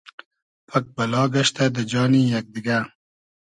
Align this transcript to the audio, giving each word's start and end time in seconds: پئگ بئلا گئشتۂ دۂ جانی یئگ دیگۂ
پئگ 0.67 0.85
بئلا 0.95 1.23
گئشتۂ 1.33 1.65
دۂ 1.75 1.83
جانی 1.91 2.21
یئگ 2.31 2.47
دیگۂ 2.53 2.77